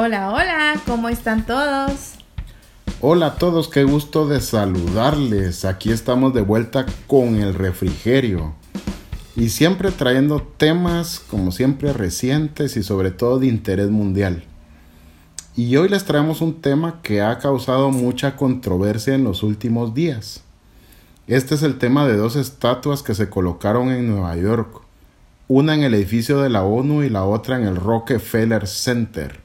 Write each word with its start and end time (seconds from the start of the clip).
Hola, 0.00 0.30
hola, 0.30 0.80
¿cómo 0.86 1.08
están 1.08 1.44
todos? 1.44 2.12
Hola 3.00 3.26
a 3.26 3.34
todos, 3.34 3.66
qué 3.66 3.82
gusto 3.82 4.28
de 4.28 4.40
saludarles. 4.40 5.64
Aquí 5.64 5.90
estamos 5.90 6.32
de 6.34 6.40
vuelta 6.40 6.86
con 7.08 7.34
el 7.34 7.52
refrigerio. 7.52 8.54
Y 9.34 9.48
siempre 9.48 9.90
trayendo 9.90 10.40
temas, 10.56 11.18
como 11.18 11.50
siempre, 11.50 11.92
recientes 11.92 12.76
y 12.76 12.84
sobre 12.84 13.10
todo 13.10 13.40
de 13.40 13.48
interés 13.48 13.90
mundial. 13.90 14.44
Y 15.56 15.74
hoy 15.74 15.88
les 15.88 16.04
traemos 16.04 16.42
un 16.42 16.62
tema 16.62 17.02
que 17.02 17.20
ha 17.20 17.36
causado 17.38 17.90
mucha 17.90 18.36
controversia 18.36 19.16
en 19.16 19.24
los 19.24 19.42
últimos 19.42 19.94
días. 19.94 20.44
Este 21.26 21.56
es 21.56 21.64
el 21.64 21.76
tema 21.76 22.06
de 22.06 22.16
dos 22.16 22.36
estatuas 22.36 23.02
que 23.02 23.16
se 23.16 23.28
colocaron 23.28 23.90
en 23.90 24.08
Nueva 24.08 24.36
York. 24.36 24.80
Una 25.48 25.74
en 25.74 25.82
el 25.82 25.94
edificio 25.94 26.40
de 26.40 26.50
la 26.50 26.62
ONU 26.62 27.02
y 27.02 27.08
la 27.08 27.24
otra 27.24 27.56
en 27.56 27.66
el 27.66 27.74
Rockefeller 27.74 28.68
Center. 28.68 29.40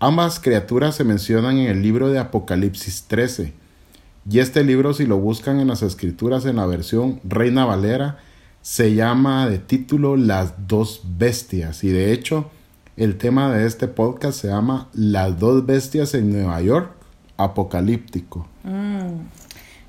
Ambas 0.00 0.38
criaturas 0.38 0.94
se 0.94 1.02
mencionan 1.02 1.58
en 1.58 1.66
el 1.66 1.82
libro 1.82 2.08
de 2.08 2.20
Apocalipsis 2.20 3.06
13. 3.08 3.52
Y 4.30 4.38
este 4.38 4.62
libro, 4.62 4.94
si 4.94 5.06
lo 5.06 5.18
buscan 5.18 5.58
en 5.58 5.66
las 5.66 5.82
escrituras 5.82 6.46
en 6.46 6.56
la 6.56 6.66
versión 6.66 7.20
Reina 7.24 7.64
Valera, 7.64 8.18
se 8.62 8.94
llama 8.94 9.48
de 9.48 9.58
título 9.58 10.16
Las 10.16 10.68
dos 10.68 11.02
bestias. 11.04 11.82
Y 11.82 11.88
de 11.88 12.12
hecho, 12.12 12.48
el 12.96 13.18
tema 13.18 13.52
de 13.52 13.66
este 13.66 13.88
podcast 13.88 14.40
se 14.40 14.48
llama 14.48 14.88
Las 14.92 15.36
dos 15.40 15.66
bestias 15.66 16.14
en 16.14 16.32
Nueva 16.32 16.60
York, 16.62 16.92
apocalíptico. 17.36 18.46
Mm. 18.62 19.26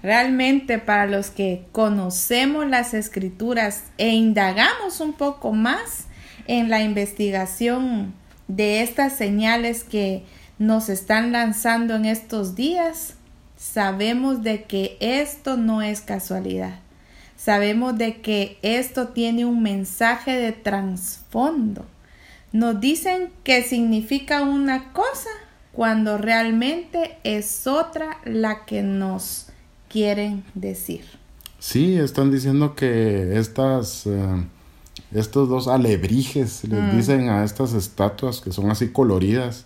Realmente 0.02 0.80
para 0.80 1.06
los 1.06 1.30
que 1.30 1.68
conocemos 1.72 2.68
las 2.68 2.96
escrituras 2.96 3.84
e 4.00 4.10
indagamos 4.10 5.02
un 5.02 5.14
poco 5.14 5.52
más 5.52 6.08
en 6.48 6.70
la 6.70 6.82
investigación 6.82 8.14
de 8.50 8.82
estas 8.82 9.16
señales 9.16 9.86
que 9.86 10.26
nos 10.58 10.90
están 10.90 11.32
lanzando 11.32 11.96
en 11.96 12.04
estos 12.04 12.56
días, 12.56 13.14
sabemos 13.58 14.44
de 14.44 14.64
que 14.64 14.98
esto 15.00 15.56
no 15.56 15.82
es 15.82 16.02
casualidad. 16.02 16.80
Sabemos 17.38 17.98
de 17.98 18.20
que 18.20 18.58
esto 18.62 19.10
tiene 19.10 19.46
un 19.46 19.64
mensaje 19.64 20.36
de 20.36 20.52
trasfondo. 20.52 21.86
Nos 22.52 22.82
dicen 22.82 23.30
que 23.46 23.64
significa 23.64 24.42
una 24.42 24.92
cosa 24.92 25.30
cuando 25.72 26.18
realmente 26.18 27.18
es 27.24 27.68
otra 27.68 28.18
la 28.26 28.66
que 28.66 28.82
nos 28.82 29.48
quieren 29.88 30.44
decir. 30.56 31.06
Sí, 31.60 31.98
están 31.98 32.32
diciendo 32.32 32.76
que 32.76 33.38
estas, 33.38 34.06
eh, 34.08 34.44
estos 35.14 35.50
dos 35.50 35.68
alebrijes, 35.68 36.64
les 36.66 36.82
Mm. 36.82 36.96
dicen 36.98 37.30
a 37.30 37.44
estas 37.44 37.74
estatuas 37.74 38.42
que 38.42 38.52
son 38.52 38.70
así 38.70 38.90
coloridas, 38.90 39.66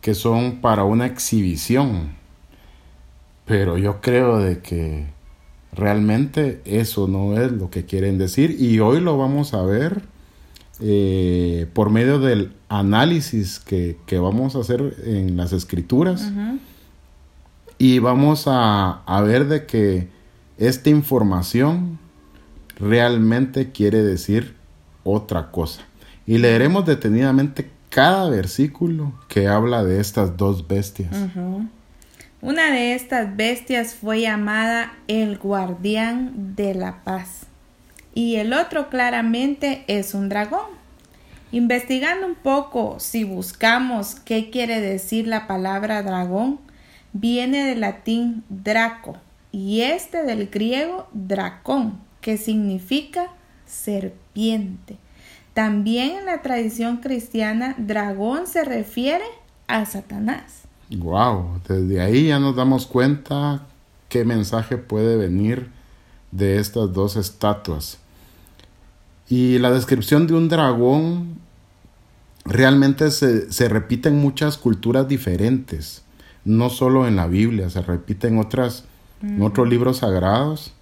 que 0.00 0.14
son 0.14 0.60
para 0.60 0.84
una 0.84 1.06
exhibición. 1.06 2.10
Pero 3.46 3.76
yo 3.78 4.00
creo 4.00 4.38
de 4.38 4.58
que 4.60 5.06
realmente 5.72 6.60
eso 6.64 7.08
no 7.08 7.38
es 7.40 7.50
lo 7.52 7.68
que 7.70 7.84
quieren 7.84 8.16
decir 8.18 8.56
y 8.60 8.78
hoy 8.80 9.00
lo 9.00 9.18
vamos 9.18 9.54
a 9.54 9.62
ver 9.62 10.02
eh, 10.80 11.66
por 11.72 11.90
medio 11.90 12.18
del 12.20 12.52
análisis 12.68 13.58
que, 13.60 13.96
que 14.06 14.18
vamos 14.18 14.54
a 14.56 14.60
hacer 14.60 14.96
en 15.04 15.36
las 15.36 15.52
escrituras 15.52 16.30
y 17.78 17.98
vamos 17.98 18.44
a, 18.46 19.02
a 19.04 19.20
ver 19.22 19.46
de 19.48 19.66
que 19.66 20.08
esta 20.58 20.90
información 20.90 21.98
realmente 22.78 23.70
quiere 23.72 24.02
decir 24.02 24.54
otra 25.04 25.50
cosa. 25.50 25.82
Y 26.26 26.38
leeremos 26.38 26.84
detenidamente 26.84 27.70
cada 27.90 28.28
versículo 28.28 29.12
que 29.28 29.46
habla 29.46 29.84
de 29.84 30.00
estas 30.00 30.36
dos 30.36 30.66
bestias. 30.66 31.14
Una 32.40 32.72
de 32.72 32.94
estas 32.94 33.36
bestias 33.36 33.94
fue 33.94 34.22
llamada 34.22 34.92
el 35.06 35.38
guardián 35.38 36.56
de 36.56 36.74
la 36.74 37.04
paz 37.04 37.46
y 38.14 38.36
el 38.36 38.52
otro 38.52 38.88
claramente 38.88 39.84
es 39.88 40.14
un 40.14 40.28
dragón. 40.28 40.84
Investigando 41.52 42.26
un 42.26 42.34
poco, 42.34 42.98
si 42.98 43.24
buscamos 43.24 44.16
qué 44.16 44.50
quiere 44.50 44.80
decir 44.80 45.26
la 45.26 45.46
palabra 45.46 46.02
dragón, 46.02 46.60
viene 47.12 47.64
del 47.64 47.80
latín 47.80 48.44
draco 48.48 49.16
y 49.52 49.82
este 49.82 50.24
del 50.24 50.48
griego 50.48 51.08
dracón, 51.12 52.00
que 52.20 52.36
significa 52.36 53.28
serpiente. 53.74 54.96
También 55.52 56.18
en 56.18 56.26
la 56.26 56.42
tradición 56.42 56.98
cristiana, 56.98 57.74
dragón 57.78 58.46
se 58.46 58.64
refiere 58.64 59.24
a 59.66 59.84
Satanás. 59.86 60.62
Wow, 60.90 61.60
desde 61.68 62.00
ahí 62.00 62.28
ya 62.28 62.38
nos 62.38 62.56
damos 62.56 62.86
cuenta 62.86 63.66
qué 64.08 64.24
mensaje 64.24 64.76
puede 64.76 65.16
venir 65.16 65.70
de 66.32 66.58
estas 66.58 66.92
dos 66.92 67.16
estatuas. 67.16 67.98
Y 69.28 69.58
la 69.58 69.70
descripción 69.70 70.26
de 70.26 70.34
un 70.34 70.48
dragón 70.48 71.38
realmente 72.44 73.10
se, 73.10 73.50
se 73.50 73.68
repite 73.68 74.08
en 74.08 74.18
muchas 74.18 74.58
culturas 74.58 75.08
diferentes, 75.08 76.02
no 76.44 76.68
solo 76.68 77.06
en 77.06 77.16
la 77.16 77.26
Biblia, 77.26 77.70
se 77.70 77.80
repite 77.80 78.28
en, 78.28 78.38
otras, 78.38 78.84
en 79.22 79.40
otros 79.40 79.68
libros 79.68 79.98
sagrados, 79.98 80.74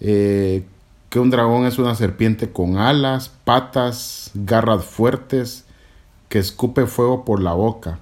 eh, 0.00 0.64
que 1.08 1.18
un 1.18 1.30
dragón 1.30 1.66
es 1.66 1.78
una 1.78 1.94
serpiente 1.94 2.50
con 2.50 2.76
alas, 2.76 3.30
patas, 3.44 4.30
garras 4.34 4.84
fuertes, 4.84 5.64
que 6.28 6.38
escupe 6.38 6.86
fuego 6.86 7.24
por 7.24 7.40
la 7.40 7.54
boca. 7.54 7.98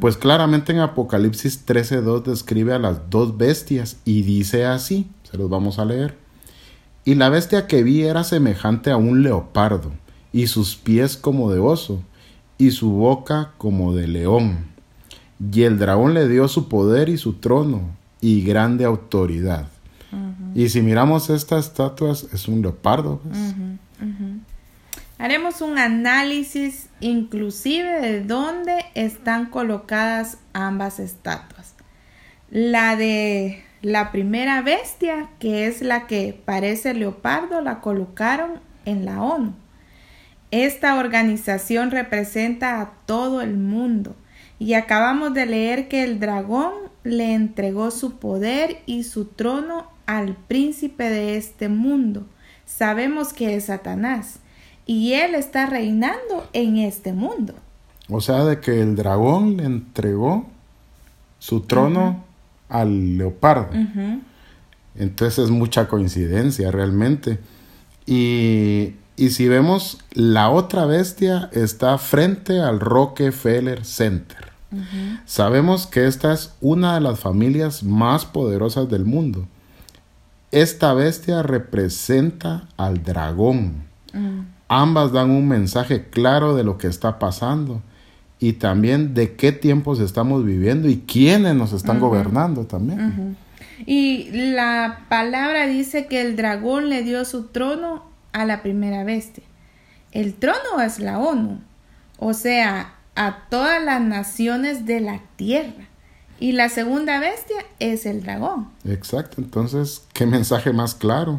Pues 0.00 0.16
claramente 0.16 0.72
en 0.72 0.78
Apocalipsis 0.78 1.66
13.2 1.66 2.22
describe 2.22 2.72
a 2.74 2.78
las 2.78 3.10
dos 3.10 3.36
bestias 3.36 3.96
y 4.04 4.22
dice 4.22 4.64
así, 4.64 5.08
se 5.28 5.36
los 5.38 5.50
vamos 5.50 5.78
a 5.78 5.84
leer. 5.84 6.16
Y 7.04 7.14
la 7.14 7.30
bestia 7.30 7.66
que 7.66 7.82
vi 7.82 8.02
era 8.02 8.24
semejante 8.24 8.90
a 8.90 8.96
un 8.96 9.22
leopardo, 9.22 9.92
y 10.32 10.48
sus 10.48 10.76
pies 10.76 11.16
como 11.16 11.50
de 11.50 11.58
oso, 11.58 12.02
y 12.58 12.72
su 12.72 12.90
boca 12.90 13.52
como 13.58 13.94
de 13.94 14.08
león. 14.08 14.66
Y 15.52 15.62
el 15.62 15.78
dragón 15.78 16.14
le 16.14 16.28
dio 16.28 16.48
su 16.48 16.68
poder 16.68 17.08
y 17.08 17.16
su 17.16 17.34
trono, 17.34 17.96
y 18.20 18.42
grande 18.42 18.84
autoridad. 18.84 19.68
Y 20.54 20.68
si 20.68 20.82
miramos 20.82 21.30
estas 21.30 21.66
estatuas, 21.66 22.26
es 22.32 22.48
un 22.48 22.62
leopardo. 22.62 23.20
pues. 23.20 23.54
Haremos 25.18 25.62
un 25.62 25.78
análisis 25.78 26.88
inclusive 27.00 28.00
de 28.00 28.22
dónde 28.22 28.84
están 28.94 29.46
colocadas 29.46 30.38
ambas 30.52 31.00
estatuas. 31.00 31.74
La 32.50 32.96
de 32.96 33.64
la 33.82 34.12
primera 34.12 34.62
bestia, 34.62 35.30
que 35.38 35.66
es 35.66 35.80
la 35.80 36.06
que 36.06 36.38
parece 36.44 36.92
leopardo, 36.94 37.60
la 37.62 37.80
colocaron 37.80 38.60
en 38.84 39.04
la 39.04 39.22
ONU. 39.22 39.54
Esta 40.50 40.96
organización 40.98 41.90
representa 41.90 42.80
a 42.80 42.92
todo 43.06 43.40
el 43.40 43.56
mundo 43.56 44.16
y 44.58 44.74
acabamos 44.74 45.34
de 45.34 45.46
leer 45.46 45.88
que 45.88 46.04
el 46.04 46.20
dragón 46.20 46.72
le 47.04 47.34
entregó 47.34 47.90
su 47.90 48.18
poder 48.18 48.82
y 48.86 49.04
su 49.04 49.26
trono 49.26 49.95
al 50.06 50.34
príncipe 50.34 51.10
de 51.10 51.36
este 51.36 51.68
mundo. 51.68 52.26
Sabemos 52.64 53.32
que 53.32 53.56
es 53.56 53.66
Satanás 53.66 54.40
y 54.86 55.12
él 55.14 55.34
está 55.34 55.66
reinando 55.66 56.48
en 56.52 56.78
este 56.78 57.12
mundo. 57.12 57.54
O 58.08 58.20
sea, 58.20 58.44
de 58.44 58.60
que 58.60 58.80
el 58.80 58.94
dragón 58.94 59.56
le 59.56 59.64
entregó 59.64 60.46
su 61.38 61.60
trono 61.60 62.24
al 62.68 63.18
leopardo. 63.18 63.70
Entonces 64.94 65.44
es 65.44 65.50
mucha 65.50 65.88
coincidencia 65.88 66.70
realmente. 66.70 67.38
Y, 68.06 68.94
y 69.16 69.30
si 69.30 69.48
vemos, 69.48 69.98
la 70.12 70.50
otra 70.50 70.86
bestia 70.86 71.50
está 71.52 71.98
frente 71.98 72.60
al 72.60 72.80
Rockefeller 72.80 73.84
Center. 73.84 74.52
Sabemos 75.24 75.86
que 75.86 76.06
esta 76.06 76.32
es 76.32 76.54
una 76.60 76.94
de 76.94 77.00
las 77.00 77.18
familias 77.18 77.82
más 77.82 78.24
poderosas 78.24 78.88
del 78.88 79.04
mundo. 79.04 79.46
Esta 80.56 80.94
bestia 80.94 81.42
representa 81.42 82.66
al 82.78 83.02
dragón. 83.02 83.84
Ambas 84.68 85.12
dan 85.12 85.30
un 85.30 85.46
mensaje 85.46 86.08
claro 86.08 86.54
de 86.54 86.64
lo 86.64 86.78
que 86.78 86.86
está 86.86 87.18
pasando 87.18 87.82
y 88.38 88.54
también 88.54 89.12
de 89.12 89.34
qué 89.36 89.52
tiempos 89.52 90.00
estamos 90.00 90.46
viviendo 90.46 90.88
y 90.88 91.02
quiénes 91.06 91.54
nos 91.54 91.74
están 91.74 92.00
gobernando 92.00 92.64
también. 92.64 93.36
Y 93.84 94.30
la 94.32 95.00
palabra 95.10 95.66
dice 95.66 96.06
que 96.06 96.22
el 96.22 96.36
dragón 96.36 96.88
le 96.88 97.02
dio 97.02 97.26
su 97.26 97.48
trono 97.48 98.04
a 98.32 98.46
la 98.46 98.62
primera 98.62 99.04
bestia. 99.04 99.44
El 100.10 100.32
trono 100.32 100.80
es 100.82 101.00
la 101.00 101.18
ONU, 101.18 101.60
o 102.18 102.32
sea, 102.32 102.94
a 103.14 103.40
todas 103.50 103.84
las 103.84 104.00
naciones 104.00 104.86
de 104.86 105.00
la 105.00 105.20
tierra. 105.36 105.84
Y 106.38 106.52
la 106.52 106.68
segunda 106.68 107.18
bestia 107.20 107.56
es 107.78 108.04
el 108.06 108.22
dragón. 108.22 108.68
Exacto, 108.84 109.36
entonces, 109.40 110.02
qué 110.12 110.26
mensaje 110.26 110.72
más 110.72 110.94
claro. 110.94 111.38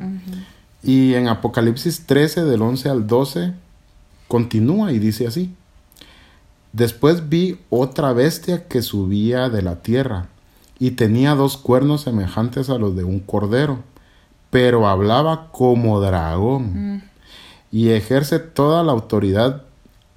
Y 0.84 1.14
en 1.14 1.28
Apocalipsis 1.28 2.06
13, 2.06 2.44
del 2.46 2.62
11 2.62 2.90
al 2.90 3.08
12, 3.08 3.54
continúa 4.28 4.92
y 4.92 5.00
dice 5.00 5.28
así. 5.28 5.54
Después 6.74 7.30
vi 7.30 7.60
otra 7.70 8.14
bestia 8.14 8.68
que 8.68 8.82
subía 8.82 9.50
de 9.50 9.62
la 9.62 9.78
tierra 9.82 10.28
y 10.80 10.92
tenía 10.92 11.34
dos 11.34 11.58
cuernos 11.58 12.02
semejantes 12.02 12.70
a 12.70 12.78
los 12.78 12.96
de 12.96 13.04
un 13.04 13.20
cordero, 13.20 13.80
pero 14.50 14.88
hablaba 14.88 15.50
como 15.52 16.00
dragón 16.02 16.96
Mm. 16.96 17.02
y 17.72 17.90
ejerce 17.90 18.40
toda 18.40 18.84
la 18.84 18.92
autoridad 18.92 19.64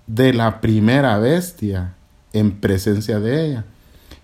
de 0.06 0.32
la 0.34 0.60
primera 0.60 1.18
bestia 1.18 1.94
en 2.32 2.52
presencia 2.60 3.20
de 3.20 3.46
ella 3.46 3.64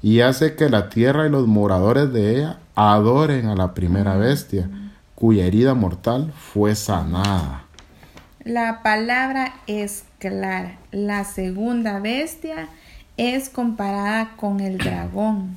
y 0.07 0.21
hace 0.21 0.55
que 0.55 0.71
la 0.71 0.89
tierra 0.89 1.27
y 1.27 1.31
los 1.31 1.49
moradores 1.49 2.13
de 2.13 2.37
ella 2.37 2.61
adoren 2.77 3.47
a 3.47 3.57
la 3.57 3.75
primera 3.75 4.17
bestia 4.17 4.71
cuya 5.17 5.47
herida 5.47 5.75
mortal 5.75 6.33
fue 6.33 6.77
sanada. 6.77 7.65
La 8.45 8.85
palabra 8.85 9.53
es 9.67 10.05
clara. 10.21 10.79
La 10.93 11.25
segunda 11.25 11.99
bestia 11.99 12.69
es 13.17 13.49
comparada 13.49 14.37
con 14.37 14.61
el 14.61 14.79
dragón. 14.79 15.57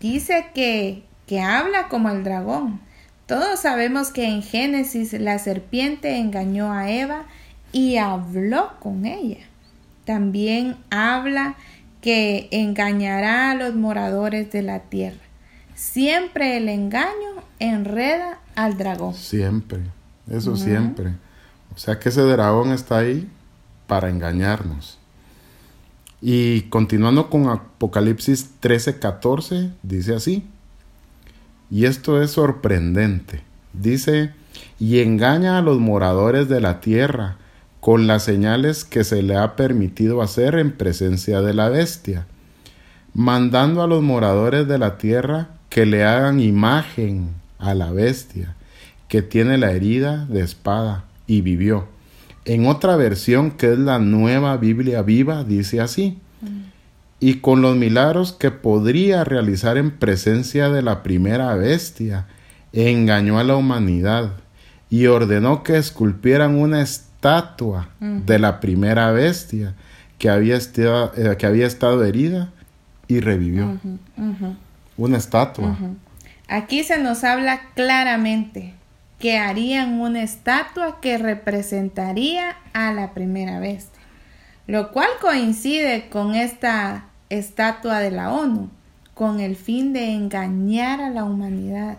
Dice 0.00 0.46
que, 0.54 1.02
que 1.26 1.42
habla 1.42 1.88
como 1.88 2.08
el 2.08 2.24
dragón. 2.24 2.80
Todos 3.26 3.60
sabemos 3.60 4.12
que 4.12 4.24
en 4.24 4.42
Génesis 4.42 5.12
la 5.12 5.38
serpiente 5.38 6.16
engañó 6.16 6.72
a 6.72 6.90
Eva 6.90 7.24
y 7.72 7.98
habló 7.98 8.70
con 8.80 9.04
ella. 9.04 9.44
También 10.06 10.78
habla 10.88 11.56
que 12.00 12.48
engañará 12.50 13.50
a 13.50 13.54
los 13.54 13.74
moradores 13.74 14.50
de 14.52 14.62
la 14.62 14.80
tierra. 14.80 15.18
Siempre 15.74 16.56
el 16.56 16.68
engaño 16.68 17.42
enreda 17.58 18.40
al 18.54 18.76
dragón. 18.76 19.14
Siempre, 19.14 19.80
eso 20.30 20.56
siempre. 20.56 21.14
O 21.74 21.78
sea 21.78 21.98
que 21.98 22.08
ese 22.08 22.22
dragón 22.22 22.72
está 22.72 22.98
ahí 22.98 23.28
para 23.86 24.08
engañarnos. 24.08 24.98
Y 26.20 26.62
continuando 26.62 27.30
con 27.30 27.48
Apocalipsis 27.48 28.50
13:14, 28.60 29.72
dice 29.82 30.14
así. 30.14 30.44
Y 31.70 31.84
esto 31.84 32.22
es 32.22 32.32
sorprendente. 32.32 33.42
Dice, 33.72 34.32
y 34.80 35.00
engaña 35.00 35.58
a 35.58 35.62
los 35.62 35.78
moradores 35.78 36.48
de 36.48 36.60
la 36.60 36.80
tierra 36.80 37.36
con 37.88 38.06
las 38.06 38.24
señales 38.24 38.84
que 38.84 39.02
se 39.02 39.22
le 39.22 39.34
ha 39.34 39.56
permitido 39.56 40.20
hacer 40.20 40.56
en 40.56 40.72
presencia 40.72 41.40
de 41.40 41.54
la 41.54 41.70
bestia, 41.70 42.26
mandando 43.14 43.82
a 43.82 43.86
los 43.86 44.02
moradores 44.02 44.68
de 44.68 44.76
la 44.76 44.98
tierra 44.98 45.48
que 45.70 45.86
le 45.86 46.04
hagan 46.04 46.38
imagen 46.38 47.30
a 47.58 47.72
la 47.72 47.90
bestia, 47.90 48.54
que 49.08 49.22
tiene 49.22 49.56
la 49.56 49.72
herida 49.72 50.26
de 50.26 50.42
espada 50.42 51.06
y 51.26 51.40
vivió. 51.40 51.88
En 52.44 52.66
otra 52.66 52.94
versión, 52.96 53.52
que 53.52 53.72
es 53.72 53.78
la 53.78 53.98
nueva 53.98 54.58
Biblia 54.58 55.00
viva, 55.00 55.42
dice 55.42 55.80
así, 55.80 56.18
y 57.20 57.36
con 57.36 57.62
los 57.62 57.74
milagros 57.74 58.34
que 58.34 58.50
podría 58.50 59.24
realizar 59.24 59.78
en 59.78 59.92
presencia 59.92 60.68
de 60.68 60.82
la 60.82 61.02
primera 61.02 61.54
bestia, 61.54 62.26
engañó 62.74 63.38
a 63.38 63.44
la 63.44 63.56
humanidad 63.56 64.32
y 64.90 65.06
ordenó 65.06 65.62
que 65.62 65.78
esculpieran 65.78 66.54
una 66.54 66.82
estatua 66.82 67.07
de 67.20 68.38
la 68.38 68.60
primera 68.60 69.10
bestia 69.10 69.74
que 70.18 70.30
había, 70.30 70.56
estado, 70.56 71.12
eh, 71.16 71.36
que 71.36 71.46
había 71.46 71.66
estado 71.66 72.04
herida 72.04 72.50
y 73.06 73.20
revivió. 73.20 73.78
Una 74.96 75.16
estatua. 75.16 75.76
Aquí 76.48 76.82
se 76.82 76.98
nos 76.98 77.24
habla 77.24 77.60
claramente 77.74 78.74
que 79.18 79.38
harían 79.38 80.00
una 80.00 80.22
estatua 80.22 81.00
que 81.00 81.18
representaría 81.18 82.56
a 82.72 82.92
la 82.92 83.12
primera 83.12 83.58
bestia, 83.58 84.00
lo 84.66 84.92
cual 84.92 85.08
coincide 85.20 86.08
con 86.08 86.34
esta 86.34 87.06
estatua 87.28 87.98
de 87.98 88.12
la 88.12 88.32
ONU, 88.32 88.70
con 89.14 89.40
el 89.40 89.56
fin 89.56 89.92
de 89.92 90.12
engañar 90.12 91.00
a 91.00 91.10
la 91.10 91.24
humanidad. 91.24 91.98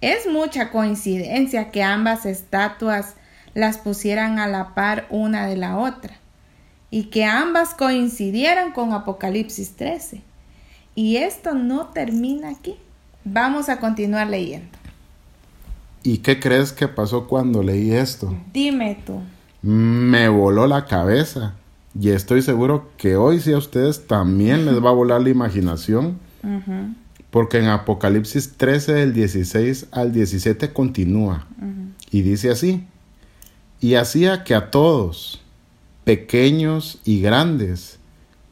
Es 0.00 0.26
mucha 0.26 0.70
coincidencia 0.70 1.70
que 1.70 1.82
ambas 1.82 2.24
estatuas 2.24 3.16
las 3.54 3.78
pusieran 3.78 4.38
a 4.38 4.46
la 4.46 4.74
par 4.74 5.06
una 5.10 5.46
de 5.46 5.56
la 5.56 5.78
otra 5.78 6.18
y 6.90 7.04
que 7.04 7.24
ambas 7.24 7.74
coincidieran 7.74 8.72
con 8.72 8.92
Apocalipsis 8.92 9.74
13. 9.76 10.22
Y 10.94 11.16
esto 11.16 11.54
no 11.54 11.86
termina 11.88 12.50
aquí. 12.50 12.76
Vamos 13.24 13.68
a 13.68 13.80
continuar 13.80 14.28
leyendo. 14.28 14.68
¿Y 16.04 16.18
qué 16.18 16.38
crees 16.38 16.72
que 16.72 16.86
pasó 16.86 17.26
cuando 17.26 17.62
leí 17.62 17.90
esto? 17.90 18.32
Dime 18.52 18.98
tú. 19.04 19.20
Me 19.62 20.28
voló 20.28 20.68
la 20.68 20.84
cabeza. 20.84 21.54
Y 21.98 22.10
estoy 22.10 22.42
seguro 22.42 22.90
que 22.96 23.16
hoy 23.16 23.40
sí 23.40 23.52
a 23.52 23.58
ustedes 23.58 24.06
también 24.06 24.64
les 24.66 24.84
va 24.84 24.90
a 24.90 24.94
volar 24.94 25.20
la 25.22 25.30
imaginación. 25.30 26.20
Porque 27.30 27.58
en 27.58 27.66
Apocalipsis 27.66 28.56
13, 28.56 28.92
del 28.92 29.14
16 29.14 29.88
al 29.90 30.12
17 30.12 30.72
continúa. 30.72 31.48
Y 32.10 32.22
dice 32.22 32.50
así. 32.50 32.86
Y 33.84 33.96
hacía 33.96 34.44
que 34.44 34.54
a 34.54 34.70
todos, 34.70 35.42
pequeños 36.04 37.02
y 37.04 37.20
grandes, 37.20 37.98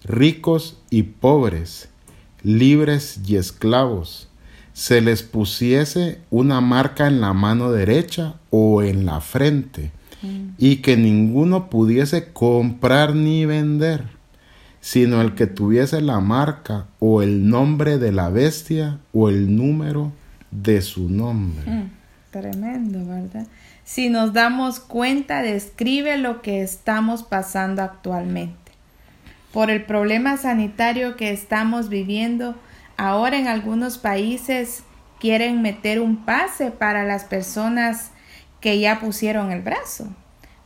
ricos 0.05 0.77
y 0.91 1.05
pobres, 1.05 1.89
libres 2.43 3.19
y 3.27 3.37
esclavos, 3.37 4.29
se 4.75 5.01
les 5.01 5.23
pusiese 5.23 6.19
una 6.29 6.61
marca 6.61 7.07
en 7.07 7.23
la 7.23 7.33
mano 7.33 7.73
derecha 7.73 8.35
o 8.51 8.83
en 8.83 9.07
la 9.07 9.23
frente, 9.23 9.91
y 10.59 10.83
que 10.83 10.99
ninguno 10.99 11.71
pudiese 11.71 12.31
comprar 12.35 13.15
ni 13.15 13.47
vender, 13.47 14.05
sino 14.83 15.23
el 15.23 15.35
que 15.35 15.47
tuviese 15.47 16.03
la 16.03 16.21
marca 16.21 16.89
o 16.99 17.23
el 17.23 17.49
nombre 17.49 17.97
de 17.97 18.13
la 18.13 18.29
bestia 18.29 18.99
o 19.15 19.31
el 19.31 19.57
número 19.57 20.13
de 20.51 20.83
su 20.83 21.09
nombre. 21.09 21.65
Mm, 21.65 21.91
tremendo, 22.31 23.07
¿verdad? 23.07 23.47
Si 23.85 24.09
nos 24.09 24.33
damos 24.33 24.79
cuenta, 24.79 25.43
describe 25.43 26.17
lo 26.17 26.41
que 26.41 26.63
estamos 26.63 27.25
pasando 27.25 27.83
actualmente. 27.83 28.73
Por 29.53 29.71
el 29.71 29.85
problema 29.85 30.37
sanitario 30.37 31.17
que 31.17 31.33
estamos 31.33 31.89
viviendo, 31.89 32.55
ahora 32.97 33.37
en 33.37 33.49
algunos 33.49 33.99
países 33.99 34.85
quieren 35.19 35.63
meter 35.63 36.01
un 36.01 36.25
pase 36.25 36.71
para 36.71 37.05
las 37.05 37.25
personas 37.25 38.13
que 38.61 38.79
ya 38.79 39.01
pusieron 39.01 39.51
el 39.51 39.63
brazo, 39.63 40.15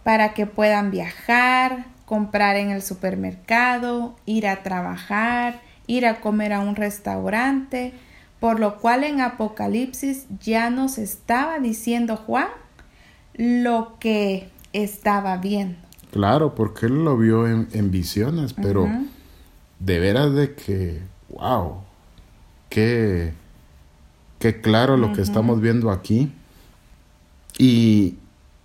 para 0.04 0.34
que 0.34 0.46
puedan 0.46 0.90
viajar, 0.90 1.86
comprar 2.04 2.56
en 2.56 2.70
el 2.70 2.82
supermercado, 2.82 4.14
ir 4.26 4.46
a 4.46 4.62
trabajar, 4.62 5.60
ir 5.86 6.06
a 6.06 6.20
comer 6.20 6.52
a 6.52 6.60
un 6.60 6.76
restaurante, 6.76 7.94
por 8.40 8.60
lo 8.60 8.76
cual 8.78 9.04
en 9.04 9.22
Apocalipsis 9.22 10.26
ya 10.38 10.68
nos 10.68 10.98
estaba 10.98 11.58
diciendo 11.58 12.16
Juan 12.16 12.48
lo 13.36 13.96
que 14.00 14.50
estaba 14.72 15.36
viendo. 15.36 15.78
Claro, 16.12 16.54
porque 16.54 16.86
él 16.86 17.04
lo 17.04 17.16
vio 17.16 17.46
en, 17.46 17.68
en 17.72 17.90
visiones, 17.90 18.54
pero 18.54 18.88
de 19.78 19.98
veras 19.98 20.34
de 20.34 20.54
que, 20.54 21.02
wow, 21.28 21.82
qué, 22.68 23.34
qué 24.38 24.60
claro 24.60 24.96
lo 24.96 25.12
que 25.12 25.20
estamos 25.20 25.60
viendo 25.60 25.90
aquí. 25.90 26.32
Y, 27.58 28.16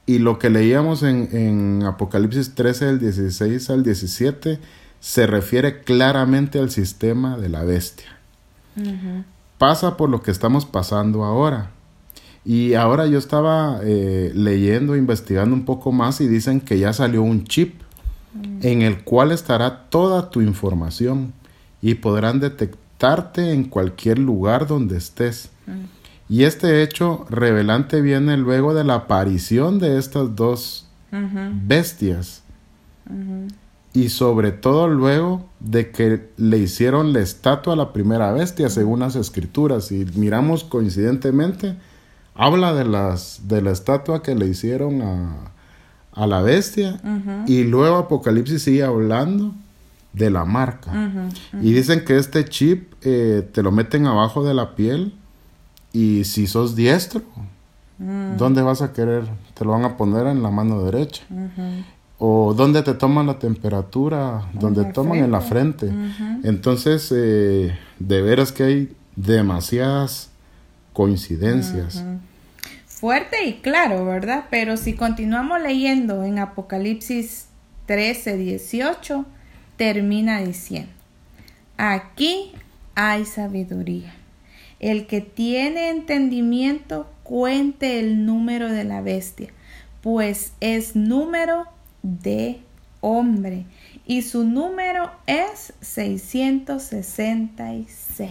y 0.05 0.19
lo 0.19 0.39
que 0.39 0.49
leíamos 0.49 1.03
en, 1.03 1.29
en 1.31 1.83
Apocalipsis 1.83 2.55
13, 2.55 2.85
del 2.85 2.99
16 2.99 3.69
al 3.69 3.83
17, 3.83 4.59
se 5.01 5.27
refiere 5.27 5.81
claramente 5.81 6.59
al 6.59 6.69
sistema 6.69 7.37
de 7.37 7.49
la 7.49 7.63
bestia. 7.63 8.17
Pasa 9.57 9.97
por 9.97 10.09
lo 10.09 10.21
que 10.21 10.31
estamos 10.31 10.65
pasando 10.65 11.23
ahora. 11.23 11.71
Y 12.43 12.73
ahora 12.73 13.05
yo 13.05 13.19
estaba 13.19 13.79
eh, 13.83 14.31
leyendo, 14.33 14.95
investigando 14.95 15.55
un 15.55 15.65
poco 15.65 15.91
más 15.91 16.21
y 16.21 16.27
dicen 16.27 16.59
que 16.59 16.79
ya 16.79 16.91
salió 16.91 17.21
un 17.21 17.43
chip 17.43 17.81
en 18.61 18.81
el 18.81 19.03
cual 19.03 19.31
estará 19.31 19.89
toda 19.89 20.29
tu 20.29 20.41
información 20.41 21.33
y 21.81 21.95
podrán 21.95 22.39
detectarte 22.39 23.51
en 23.53 23.65
cualquier 23.65 24.19
lugar 24.19 24.67
donde 24.67 24.97
estés. 24.97 25.49
Y 26.29 26.43
este 26.43 26.81
hecho 26.81 27.25
revelante 27.29 28.01
viene 28.01 28.37
luego 28.37 28.73
de 28.73 28.85
la 28.85 28.95
aparición 28.95 29.79
de 29.79 29.97
estas 29.97 30.35
dos 30.35 30.87
bestias 31.67 32.43
y 33.93 34.09
sobre 34.09 34.51
todo 34.51 34.87
luego 34.87 35.45
de 35.59 35.91
que 35.91 36.29
le 36.37 36.57
hicieron 36.57 37.11
la 37.11 37.19
estatua 37.19 37.73
a 37.73 37.75
la 37.75 37.91
primera 37.91 38.31
bestia 38.31 38.69
según 38.69 39.01
las 39.01 39.15
escrituras. 39.15 39.91
Y 39.91 40.05
miramos 40.15 40.63
coincidentemente 40.63 41.75
habla 42.45 42.73
de 42.73 42.85
las 42.85 43.47
de 43.47 43.61
la 43.61 43.71
estatua 43.71 44.21
que 44.23 44.35
le 44.35 44.47
hicieron 44.47 45.01
a, 45.01 45.51
a 46.13 46.27
la 46.27 46.41
bestia 46.41 46.99
y 47.47 47.63
luego 47.63 47.97
Apocalipsis 47.97 48.63
sigue 48.63 48.83
hablando 48.83 49.53
de 50.13 50.29
la 50.29 50.45
marca. 50.45 50.91
Y 51.61 51.73
dicen 51.73 52.03
que 52.03 52.17
este 52.17 52.45
chip 52.45 52.93
eh, 53.01 53.47
te 53.53 53.63
lo 53.63 53.71
meten 53.71 54.05
abajo 54.07 54.43
de 54.43 54.53
la 54.53 54.75
piel 54.75 55.13
y 55.93 56.23
si 56.25 56.47
sos 56.47 56.75
diestro 56.75 57.21
Mm. 58.01 58.37
¿dónde 58.37 58.63
vas 58.63 58.81
a 58.81 58.93
querer? 58.93 59.25
te 59.53 59.63
lo 59.63 59.71
van 59.71 59.85
a 59.85 59.95
poner 59.95 60.25
en 60.25 60.41
la 60.41 60.49
mano 60.49 60.83
derecha. 60.83 61.23
O 62.17 62.53
dónde 62.55 62.81
te 62.81 62.95
toman 62.95 63.27
la 63.27 63.37
temperatura, 63.37 64.49
donde 64.53 64.85
toman 64.85 65.19
en 65.19 65.31
la 65.31 65.41
frente. 65.41 65.91
Entonces, 66.43 67.11
eh, 67.15 67.77
de 67.99 68.21
veras 68.21 68.51
que 68.51 68.63
hay 68.63 68.95
demasiadas 69.15 70.29
coincidencias. 70.93 72.03
Fuerte 73.01 73.43
y 73.45 73.55
claro, 73.61 74.05
¿verdad? 74.05 74.45
Pero 74.51 74.77
si 74.77 74.93
continuamos 74.93 75.59
leyendo 75.59 76.23
en 76.23 76.37
Apocalipsis 76.37 77.47
13, 77.87 78.37
18, 78.37 79.25
termina 79.75 80.39
diciendo, 80.41 80.91
aquí 81.77 82.51
hay 82.93 83.25
sabiduría. 83.25 84.13
El 84.79 85.07
que 85.07 85.19
tiene 85.19 85.89
entendimiento 85.89 87.11
cuente 87.23 87.99
el 87.99 88.27
número 88.27 88.71
de 88.71 88.83
la 88.83 89.01
bestia, 89.01 89.49
pues 90.01 90.53
es 90.59 90.95
número 90.95 91.65
de 92.03 92.59
hombre 92.99 93.65
y 94.05 94.21
su 94.21 94.43
número 94.43 95.09
es 95.25 95.73
666. 95.81 98.29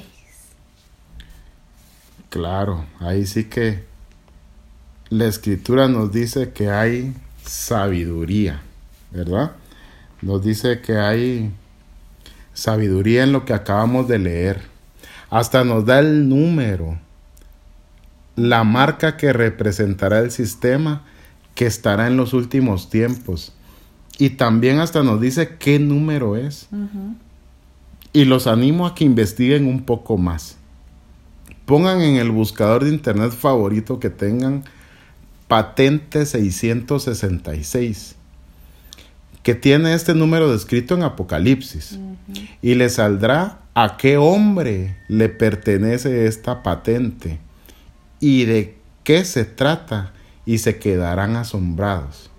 Claro, 2.29 2.87
ahí 3.01 3.27
sí 3.27 3.47
que 3.47 3.90
la 5.11 5.27
escritura 5.27 5.89
nos 5.89 6.13
dice 6.13 6.53
que 6.53 6.71
hay 6.71 7.13
sabiduría, 7.45 8.63
¿verdad? 9.11 9.53
Nos 10.23 10.43
dice 10.43 10.81
que 10.81 10.97
hay 10.97 11.51
sabiduría 12.55 13.25
en 13.25 13.33
lo 13.33 13.45
que 13.45 13.53
acabamos 13.53 14.07
de 14.07 14.21
leer. 14.21 14.63
Hasta 15.29 15.65
nos 15.65 15.85
da 15.85 15.99
el 15.99 16.29
número, 16.29 16.97
la 18.37 18.63
marca 18.63 19.17
que 19.17 19.33
representará 19.33 20.21
el 20.21 20.31
sistema 20.31 21.05
que 21.57 21.67
estará 21.67 22.07
en 22.07 22.17
los 22.17 22.33
últimos 22.33 22.89
tiempos. 22.89 23.53
Y 24.17 24.31
también 24.31 24.79
hasta 24.79 25.03
nos 25.03 25.21
dice 25.21 25.57
qué 25.59 25.81
número 25.81 26.37
es. 26.37 26.69
Y 28.13 28.27
los 28.27 28.47
animo 28.47 28.87
a 28.87 28.95
que 28.95 29.05
investiguen 29.05 29.67
un 29.67 29.83
poco 29.85 30.17
más. 30.17 30.57
Pongan 31.67 32.01
en 32.01 32.17
el 32.17 32.31
buscador 32.31 32.85
de 32.85 32.91
internet 32.91 33.33
favorito 33.33 33.99
que 33.99 34.11
tengan 34.11 34.65
patente 35.51 36.27
666, 36.27 38.15
que 39.43 39.57
tiene 39.57 39.95
este 39.95 40.15
número 40.15 40.53
descrito 40.53 40.95
en 40.95 41.03
Apocalipsis. 41.03 41.99
Y 42.63 42.77
le 42.77 42.89
saldrá 42.89 43.59
a 43.75 43.97
qué 43.97 44.17
hombre 44.17 44.97
le 45.09 45.29
pertenece 45.29 46.27
esta 46.27 46.63
patente 46.63 47.41
y 48.21 48.45
de 48.45 48.77
qué 49.03 49.25
se 49.25 49.45
trata 49.45 50.13
y 50.47 50.59
se 50.59 50.79
quedarán 50.79 51.35
asombrados. 51.35 52.31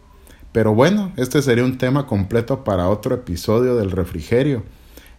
Pero 0.54 0.74
bueno, 0.74 1.12
este 1.18 1.42
sería 1.42 1.66
un 1.66 1.78
tema 1.78 2.08
completo 2.08 2.64
para 2.64 2.88
otro 2.88 3.14
episodio 3.14 3.76
del 3.76 3.92
refrigerio. 3.92 4.64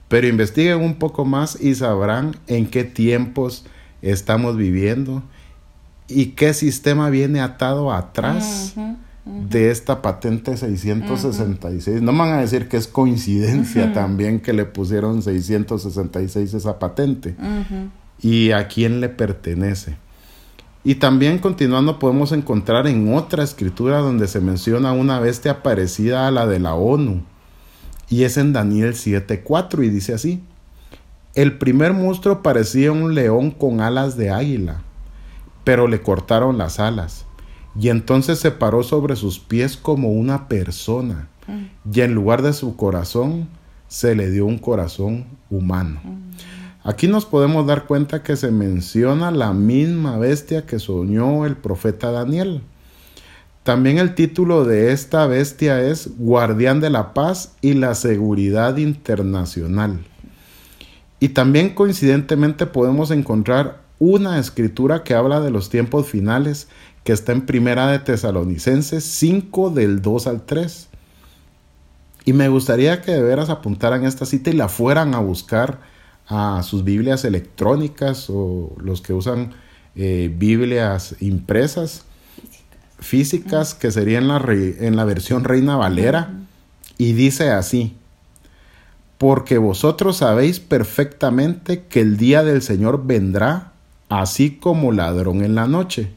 Pero 0.09 0.29
investiguen 0.29 0.81
un 0.81 0.95
poco 0.95 1.27
más 1.27 1.61
y 1.61 1.75
sabrán 1.75 2.37
en 2.47 2.69
qué 2.69 2.85
tiempos 2.85 3.67
estamos 4.01 4.57
viviendo 4.57 5.23
y 6.09 6.27
qué 6.27 6.55
sistema 6.55 7.11
viene 7.11 7.41
atado 7.41 7.93
atrás 7.93 8.75
de 9.25 9.71
esta 9.71 10.03
patente 10.03 10.57
666. 10.57 12.03
No 12.03 12.13
me 12.13 12.21
van 12.21 12.31
a 12.31 12.41
decir 12.41 12.69
que 12.69 12.77
es 12.77 12.89
coincidencia 12.89 13.93
también 13.93 14.41
que 14.41 14.53
le 14.53 14.65
pusieron 14.65 15.23
666 15.23 16.55
esa 16.55 16.79
patente. 16.79 17.37
¿Y 18.21 18.51
a 18.51 18.69
quién 18.69 19.01
le 19.01 19.09
pertenece? 19.09 19.97
Y 20.85 20.97
también 20.97 21.39
continuando 21.39 22.01
podemos 22.01 22.33
encontrar 22.33 22.89
en 22.89 23.15
otra 23.15 23.45
escritura 23.45 23.99
donde 23.99 24.27
se 24.27 24.41
menciona 24.41 24.93
una 24.93 25.21
bestia 25.21 25.63
parecida 25.63 26.27
a 26.27 26.33
la 26.33 26.47
de 26.47 26.59
la 26.59 26.75
ONU. 26.75 27.23
Y 28.09 28.25
es 28.25 28.37
en 28.37 28.53
Daniel 28.53 28.95
7:4 28.95 29.85
y 29.85 29.91
dice 29.91 30.15
así. 30.15 30.43
El 31.35 31.57
primer 31.57 31.95
monstruo 31.95 32.43
parecía 32.43 32.93
un 32.93 33.15
león 33.15 33.53
con 33.53 33.81
alas 33.81 34.17
de 34.17 34.31
águila, 34.31 34.83
pero 35.65 35.89
le 35.89 36.01
cortaron 36.03 36.59
las 36.59 36.81
alas. 36.81 37.27
Y 37.79 37.89
entonces 37.89 38.39
se 38.39 38.51
paró 38.51 38.83
sobre 38.83 39.17
sus 39.17 39.39
pies 39.39 39.77
como 39.77 40.11
una 40.11 40.49
persona. 40.49 41.29
Y 41.93 42.01
en 42.01 42.15
lugar 42.15 42.43
de 42.43 42.53
su 42.53 42.77
corazón 42.77 43.49
se 43.89 44.15
le 44.15 44.31
dio 44.31 44.47
un 44.47 44.59
corazón 44.59 45.27
humano. 45.51 46.01
Aquí 46.85 47.07
nos 47.07 47.27
podemos 47.27 47.67
dar 47.67 47.85
cuenta 47.85 48.23
que 48.23 48.37
se 48.37 48.51
menciona 48.51 49.31
la 49.31 49.53
misma 49.53 50.19
bestia 50.19 50.67
que 50.67 50.79
soñó 50.79 51.47
el 51.47 51.57
profeta 51.57 52.11
Daniel. 52.11 52.63
También 53.63 53.99
el 53.99 54.17
título 54.17 54.65
de 54.65 54.93
esta 54.93 55.27
bestia 55.27 55.81
es 55.81 56.11
Guardián 56.19 56.81
de 56.81 56.91
la 56.91 57.15
Paz 57.15 57.55
y 57.61 57.75
la 57.75 57.95
Seguridad 57.95 58.77
Internacional. 58.79 60.01
Y 61.21 61.29
también 61.29 61.73
coincidentemente 61.73 62.67
podemos 62.67 63.13
encontrar 63.13 63.82
una 64.05 64.41
escritura 64.41 65.05
que 65.05 65.15
habla 65.15 65.39
de 65.39 65.53
los 65.53 65.71
tiempos 65.71 66.09
finales 66.09 66.67
que 67.05 67.13
está 67.13 67.31
en 67.31 67.47
Primera 67.47 67.87
de 67.87 68.01
Tesalonicenses 68.01 69.05
5 69.05 69.71
del 69.71 70.03
2 70.03 70.27
al 70.27 70.43
3. 70.43 70.89
Y 72.25 72.33
me 72.33 72.49
gustaría 72.49 73.01
que 73.01 73.13
de 73.13 73.23
veras 73.23 73.49
apuntaran 73.49 74.05
esta 74.05 74.27
cita 74.27 74.51
y 74.51 74.55
la 74.55 74.69
fueran 74.69 75.15
a 75.15 75.21
buscar 75.21 75.79
a 76.27 76.65
sus 76.65 76.83
Biblias 76.83 77.25
electrónicas 77.25 78.27
o 78.29 78.75
los 78.79 79.03
que 79.03 79.13
usan 79.13 79.53
eh, 79.95 80.35
Biblias 80.37 81.15
impresas 81.21 82.05
físicas, 82.99 83.75
que 83.75 83.93
sería 83.93 84.19
en 84.19 84.27
la, 84.27 84.43
en 84.49 84.97
la 84.97 85.05
versión 85.05 85.45
Reina 85.45 85.77
Valera, 85.77 86.41
y 86.99 87.13
dice 87.13 87.51
así, 87.51 87.97
porque 89.19 89.59
vosotros 89.59 90.17
sabéis 90.17 90.59
perfectamente 90.59 91.85
que 91.85 92.01
el 92.01 92.17
día 92.17 92.43
del 92.43 92.63
Señor 92.63 93.07
vendrá 93.07 93.72
así 94.21 94.51
como 94.57 94.93
ladrón 94.93 95.45
en 95.45 95.55
la 95.55 95.67
noche. 95.67 96.11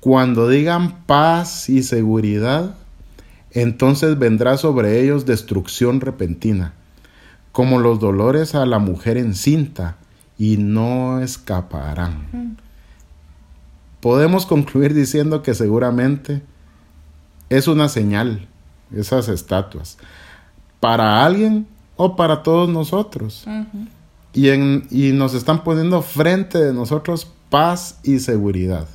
Cuando 0.00 0.48
digan 0.48 1.04
paz 1.06 1.68
y 1.68 1.82
seguridad, 1.82 2.76
entonces 3.50 4.18
vendrá 4.18 4.56
sobre 4.56 5.02
ellos 5.02 5.26
destrucción 5.26 6.00
repentina 6.00 6.74
como 7.56 7.78
los 7.78 8.00
dolores 8.00 8.54
a 8.54 8.66
la 8.66 8.78
mujer 8.78 9.16
encinta, 9.16 9.96
y 10.36 10.58
no 10.58 11.20
escaparán. 11.20 12.58
Podemos 14.00 14.44
concluir 14.44 14.92
diciendo 14.92 15.42
que 15.42 15.54
seguramente 15.54 16.42
es 17.48 17.66
una 17.66 17.88
señal, 17.88 18.46
esas 18.94 19.30
estatuas, 19.30 19.96
para 20.80 21.24
alguien 21.24 21.66
o 21.96 22.14
para 22.14 22.42
todos 22.42 22.68
nosotros. 22.68 23.46
Y, 24.36 24.50
en, 24.50 24.86
y 24.90 25.12
nos 25.12 25.32
están 25.32 25.64
poniendo 25.64 26.02
frente 26.02 26.58
de 26.58 26.74
nosotros 26.74 27.26
paz 27.48 27.98
y 28.04 28.18
seguridad. 28.18 28.86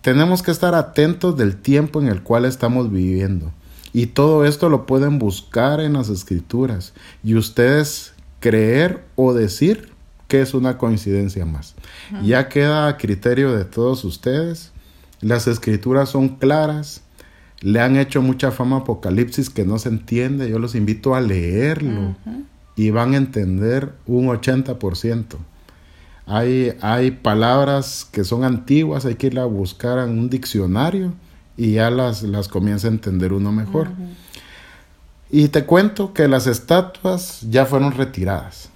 Tenemos 0.00 0.42
que 0.42 0.50
estar 0.50 0.74
atentos 0.74 1.36
del 1.36 1.56
tiempo 1.56 2.00
en 2.00 2.08
el 2.08 2.22
cual 2.22 2.46
estamos 2.46 2.90
viviendo. 2.90 3.52
Y 3.92 4.06
todo 4.06 4.46
esto 4.46 4.70
lo 4.70 4.86
pueden 4.86 5.18
buscar 5.18 5.80
en 5.80 5.92
las 5.92 6.08
escrituras 6.08 6.94
y 7.22 7.34
ustedes 7.34 8.14
creer 8.38 9.04
o 9.14 9.34
decir 9.34 9.92
que 10.26 10.40
es 10.40 10.54
una 10.54 10.78
coincidencia 10.78 11.44
más. 11.44 11.74
Ya 12.24 12.48
queda 12.48 12.88
a 12.88 12.96
criterio 12.96 13.54
de 13.54 13.64
todos 13.66 14.04
ustedes. 14.04 14.72
Las 15.20 15.48
escrituras 15.48 16.08
son 16.08 16.28
claras. 16.36 17.02
Le 17.60 17.80
han 17.80 17.96
hecho 17.96 18.22
mucha 18.22 18.52
fama 18.52 18.78
Apocalipsis 18.78 19.50
que 19.50 19.66
no 19.66 19.78
se 19.78 19.90
entiende. 19.90 20.48
Yo 20.48 20.58
los 20.58 20.74
invito 20.74 21.14
a 21.14 21.20
leerlo 21.20 22.16
y 22.80 22.88
van 22.88 23.12
a 23.12 23.18
entender 23.18 23.92
un 24.06 24.28
80%. 24.28 25.36
Hay, 26.24 26.72
hay 26.80 27.10
palabras 27.10 28.08
que 28.10 28.24
son 28.24 28.42
antiguas, 28.42 29.04
hay 29.04 29.16
que 29.16 29.26
ir 29.26 29.38
a 29.38 29.44
buscar 29.44 29.98
en 29.98 30.18
un 30.18 30.30
diccionario 30.30 31.12
y 31.58 31.72
ya 31.72 31.90
las, 31.90 32.22
las 32.22 32.48
comienza 32.48 32.88
a 32.88 32.90
entender 32.90 33.34
uno 33.34 33.52
mejor. 33.52 33.88
Y 35.30 35.48
te 35.48 35.66
cuento 35.66 36.14
que 36.14 36.26
las 36.26 36.46
estatuas 36.46 37.42
ya 37.50 37.66
fueron 37.66 37.92
retiradas. 37.92 38.70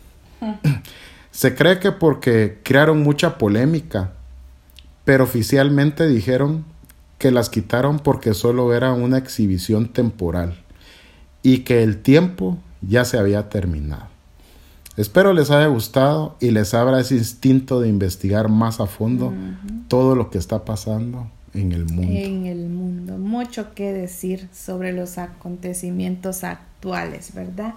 Se 1.31 1.55
cree 1.55 1.79
que 1.79 1.91
porque 1.91 2.59
crearon 2.63 3.03
mucha 3.03 3.39
polémica, 3.39 4.13
pero 5.07 5.25
oficialmente 5.25 6.07
dijeron 6.07 6.67
que 7.17 7.31
las 7.31 7.49
quitaron 7.49 8.01
porque 8.01 8.35
solo 8.35 8.75
era 8.75 8.93
una 8.93 9.17
exhibición 9.17 9.89
temporal 9.89 10.59
y 11.43 11.61
que 11.61 11.83
el 11.83 12.03
tiempo 12.03 12.59
ya 12.89 13.05
se 13.05 13.19
había 13.19 13.49
terminado. 13.49 14.07
Espero 14.97 15.33
les 15.33 15.51
haya 15.51 15.67
gustado 15.67 16.37
y 16.41 16.53
les 16.53 16.73
abra 16.73 17.01
ese 17.01 17.17
instinto 17.17 17.81
de 17.81 17.89
investigar 17.89 18.49
más 18.49 18.81
a 18.81 18.87
fondo 18.87 19.33
todo 19.89 20.15
lo 20.15 20.31
que 20.31 20.39
está 20.39 20.65
pasando 20.65 21.29
en 21.53 21.73
el 21.73 21.87
mundo. 21.87 22.13
En 22.13 22.47
el 22.47 22.69
mundo. 22.69 23.19
Mucho 23.19 23.75
que 23.75 23.93
decir 23.93 24.49
sobre 24.53 24.93
los 24.93 25.19
acontecimientos 25.19 26.45
actuales, 26.45 27.35
¿verdad? 27.35 27.75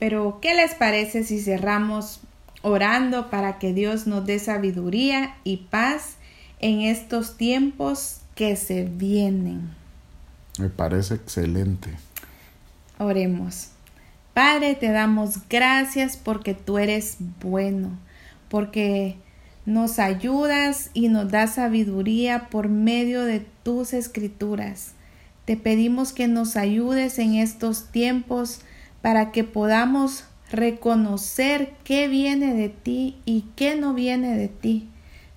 Pero, 0.00 0.38
¿qué 0.40 0.54
les 0.54 0.74
parece 0.74 1.24
si 1.24 1.40
cerramos 1.40 2.20
orando 2.62 3.30
para 3.30 3.58
que 3.58 3.72
Dios 3.72 4.06
nos 4.06 4.26
dé 4.26 4.38
sabiduría 4.38 5.36
y 5.44 5.68
paz 5.70 6.16
en 6.60 6.80
estos 6.80 7.36
tiempos 7.36 8.20
que 8.34 8.56
se 8.56 8.84
vienen? 8.84 9.70
Me 10.58 10.68
parece 10.68 11.14
excelente. 11.14 11.90
Oremos. 12.98 13.70
Padre, 14.38 14.76
te 14.76 14.92
damos 14.92 15.48
gracias 15.50 16.16
porque 16.16 16.54
tú 16.54 16.78
eres 16.78 17.16
bueno, 17.40 17.98
porque 18.48 19.16
nos 19.66 19.98
ayudas 19.98 20.92
y 20.94 21.08
nos 21.08 21.28
das 21.28 21.56
sabiduría 21.56 22.46
por 22.48 22.68
medio 22.68 23.24
de 23.24 23.44
tus 23.64 23.92
escrituras. 23.92 24.92
Te 25.44 25.56
pedimos 25.56 26.12
que 26.12 26.28
nos 26.28 26.54
ayudes 26.54 27.18
en 27.18 27.34
estos 27.34 27.90
tiempos 27.90 28.60
para 29.02 29.32
que 29.32 29.42
podamos 29.42 30.22
reconocer 30.52 31.72
qué 31.82 32.06
viene 32.06 32.54
de 32.54 32.68
ti 32.68 33.16
y 33.24 33.44
qué 33.56 33.74
no 33.74 33.92
viene 33.92 34.36
de 34.36 34.46
ti. 34.46 34.88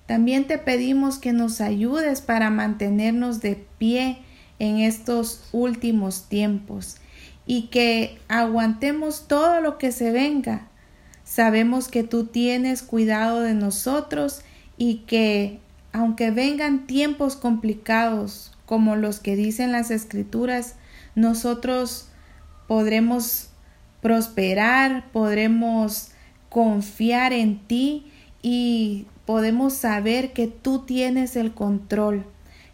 También 0.06 0.46
te 0.46 0.58
pedimos 0.58 1.18
que 1.18 1.32
nos 1.32 1.60
ayudes 1.60 2.20
para 2.20 2.50
mantenernos 2.50 3.40
de 3.40 3.66
pie 3.78 4.18
en 4.60 4.78
estos 4.78 5.48
últimos 5.50 6.28
tiempos 6.28 6.98
y 7.46 7.68
que 7.68 8.18
aguantemos 8.28 9.26
todo 9.28 9.60
lo 9.60 9.78
que 9.78 9.92
se 9.92 10.12
venga. 10.12 10.68
Sabemos 11.24 11.88
que 11.88 12.04
tú 12.04 12.26
tienes 12.26 12.82
cuidado 12.82 13.40
de 13.40 13.54
nosotros 13.54 14.42
y 14.76 14.98
que 15.06 15.60
aunque 15.92 16.30
vengan 16.30 16.86
tiempos 16.86 17.36
complicados 17.36 18.52
como 18.66 18.96
los 18.96 19.20
que 19.20 19.36
dicen 19.36 19.72
las 19.72 19.90
escrituras, 19.90 20.76
nosotros 21.14 22.08
podremos 22.66 23.50
prosperar, 24.00 25.10
podremos 25.12 26.10
confiar 26.48 27.32
en 27.32 27.58
ti 27.66 28.10
y 28.42 29.06
podemos 29.26 29.74
saber 29.74 30.32
que 30.32 30.46
tú 30.48 30.80
tienes 30.80 31.36
el 31.36 31.52
control. 31.54 32.24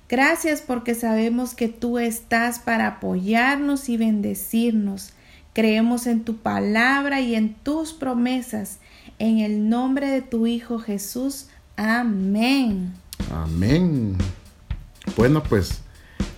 Gracias 0.08 0.62
porque 0.62 0.94
sabemos 0.94 1.54
que 1.54 1.68
tú 1.68 1.98
estás 1.98 2.58
para 2.58 2.86
apoyarnos 2.86 3.90
y 3.90 3.98
bendecirnos. 3.98 5.12
Creemos 5.52 6.06
en 6.06 6.24
tu 6.24 6.38
palabra 6.38 7.20
y 7.20 7.34
en 7.34 7.52
tus 7.54 7.92
promesas. 7.92 8.78
En 9.18 9.40
el 9.40 9.68
nombre 9.68 10.08
de 10.08 10.22
tu 10.22 10.46
Hijo 10.46 10.78
Jesús. 10.78 11.48
Amén. 11.76 12.94
Amén. 13.30 14.16
Bueno, 15.16 15.42
pues 15.42 15.82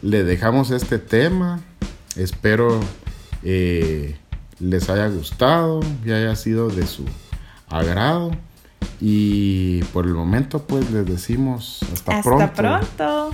le 0.03 0.25
dejamos 0.25 0.73
este 0.73 0.99
tema. 0.99 1.61
Espero 2.17 2.81
eh, 3.45 4.17
les 4.59 4.91
haya 4.91 5.07
gustado 5.09 5.81
y 6.05 6.11
haya 6.11 6.35
sido 6.35 6.71
de 6.71 6.89
su 6.89 7.05
agrado. 7.69 8.33
Y 9.00 9.85
por 9.93 10.07
el 10.07 10.15
momento, 10.15 10.62
pues 10.67 10.91
les 10.91 11.07
decimos 11.07 11.81
hasta, 11.93 12.19
hasta 12.19 12.53
pronto. 12.53 13.31